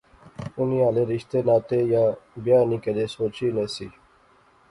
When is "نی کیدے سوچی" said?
2.69-3.45